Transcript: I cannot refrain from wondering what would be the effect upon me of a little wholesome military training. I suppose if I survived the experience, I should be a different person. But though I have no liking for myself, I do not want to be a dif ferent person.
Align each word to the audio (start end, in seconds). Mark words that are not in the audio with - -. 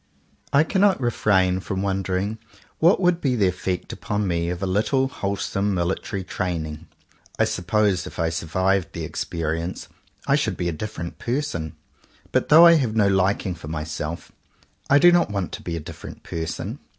I 0.51 0.63
cannot 0.63 0.99
refrain 0.99 1.59
from 1.59 1.83
wondering 1.83 2.39
what 2.79 2.99
would 2.99 3.21
be 3.21 3.35
the 3.35 3.47
effect 3.47 3.93
upon 3.93 4.27
me 4.27 4.49
of 4.49 4.63
a 4.63 4.65
little 4.65 5.07
wholesome 5.07 5.75
military 5.75 6.23
training. 6.23 6.87
I 7.37 7.45
suppose 7.45 8.07
if 8.07 8.17
I 8.17 8.29
survived 8.29 8.93
the 8.93 9.03
experience, 9.03 9.89
I 10.25 10.37
should 10.37 10.57
be 10.57 10.67
a 10.67 10.71
different 10.71 11.19
person. 11.19 11.75
But 12.31 12.49
though 12.49 12.65
I 12.65 12.77
have 12.77 12.95
no 12.95 13.07
liking 13.09 13.53
for 13.53 13.67
myself, 13.67 14.31
I 14.89 14.97
do 14.97 15.11
not 15.11 15.29
want 15.29 15.51
to 15.51 15.61
be 15.61 15.75
a 15.75 15.79
dif 15.79 16.01
ferent 16.01 16.23
person. 16.23 16.79